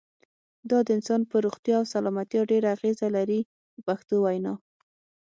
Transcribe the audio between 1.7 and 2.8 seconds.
او سلامتیا ډېره